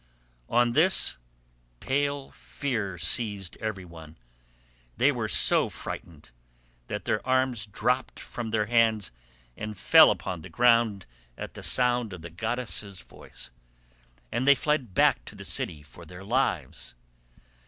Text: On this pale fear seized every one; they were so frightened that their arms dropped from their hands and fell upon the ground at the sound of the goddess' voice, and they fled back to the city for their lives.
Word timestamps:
On 0.49 0.71
this 0.71 1.19
pale 1.79 2.31
fear 2.31 2.97
seized 2.97 3.55
every 3.57 3.85
one; 3.85 4.15
they 4.97 5.11
were 5.11 5.27
so 5.29 5.69
frightened 5.69 6.31
that 6.87 7.05
their 7.05 7.23
arms 7.23 7.67
dropped 7.67 8.19
from 8.19 8.49
their 8.49 8.65
hands 8.65 9.11
and 9.55 9.77
fell 9.77 10.09
upon 10.09 10.41
the 10.41 10.49
ground 10.49 11.05
at 11.37 11.53
the 11.53 11.61
sound 11.61 12.13
of 12.13 12.23
the 12.23 12.31
goddess' 12.31 13.01
voice, 13.01 13.51
and 14.31 14.47
they 14.47 14.55
fled 14.55 14.95
back 14.95 15.23
to 15.25 15.35
the 15.35 15.45
city 15.45 15.83
for 15.83 16.03
their 16.03 16.23
lives. 16.23 16.95